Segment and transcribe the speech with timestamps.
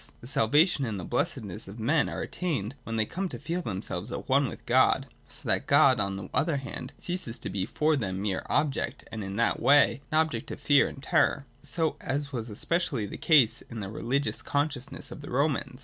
[0.19, 4.11] The salvation and the blessedness of men are attained when they come to feel themselves
[4.11, 7.95] at one with God, so that God, on the other hand, ceases to be for
[7.95, 11.45] them mere object, and, in that way, an object of fear and terror,
[11.99, 15.79] as was especially the case with the religious consciousness of the Romans.